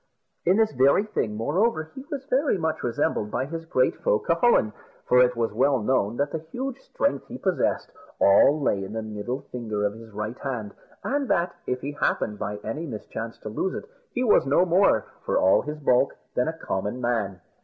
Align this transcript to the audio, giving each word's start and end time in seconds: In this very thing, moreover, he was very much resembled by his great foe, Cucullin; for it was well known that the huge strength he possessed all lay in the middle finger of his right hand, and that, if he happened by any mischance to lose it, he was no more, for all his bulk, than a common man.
In 0.47 0.57
this 0.57 0.71
very 0.71 1.03
thing, 1.03 1.35
moreover, 1.35 1.91
he 1.93 2.03
was 2.09 2.25
very 2.25 2.57
much 2.57 2.81
resembled 2.81 3.29
by 3.29 3.45
his 3.45 3.65
great 3.67 3.95
foe, 3.97 4.17
Cucullin; 4.17 4.73
for 5.07 5.19
it 5.21 5.35
was 5.35 5.53
well 5.53 5.79
known 5.79 6.17
that 6.17 6.31
the 6.31 6.39
huge 6.51 6.79
strength 6.79 7.27
he 7.27 7.37
possessed 7.37 7.91
all 8.19 8.59
lay 8.59 8.83
in 8.83 8.93
the 8.93 9.03
middle 9.03 9.41
finger 9.51 9.85
of 9.85 9.93
his 9.93 10.09
right 10.11 10.39
hand, 10.39 10.73
and 11.03 11.27
that, 11.29 11.53
if 11.67 11.81
he 11.81 11.91
happened 11.91 12.39
by 12.39 12.57
any 12.63 12.87
mischance 12.87 13.37
to 13.41 13.49
lose 13.49 13.75
it, 13.75 13.87
he 14.11 14.23
was 14.23 14.47
no 14.47 14.65
more, 14.65 15.05
for 15.23 15.37
all 15.37 15.61
his 15.61 15.77
bulk, 15.77 16.15
than 16.33 16.47
a 16.47 16.57
common 16.57 16.99
man. 16.99 17.39